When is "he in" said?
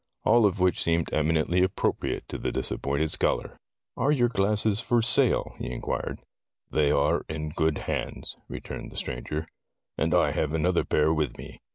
5.59-5.79